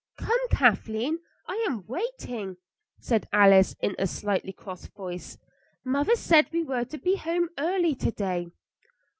[0.17, 2.57] "Come, Kathleen; I am waiting,"
[2.99, 5.37] said Alice in a slightly cross voice.
[5.85, 8.47] "Mother said we were to be home early to day."